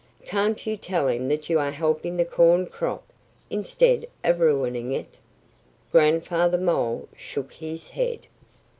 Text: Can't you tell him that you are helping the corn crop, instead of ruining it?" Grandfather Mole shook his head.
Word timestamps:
Can't 0.25 0.65
you 0.65 0.77
tell 0.77 1.09
him 1.09 1.27
that 1.27 1.47
you 1.47 1.59
are 1.59 1.69
helping 1.69 2.17
the 2.17 2.25
corn 2.25 2.65
crop, 2.65 3.03
instead 3.51 4.07
of 4.23 4.39
ruining 4.39 4.91
it?" 4.93 5.19
Grandfather 5.91 6.57
Mole 6.57 7.07
shook 7.15 7.53
his 7.53 7.89
head. 7.89 8.25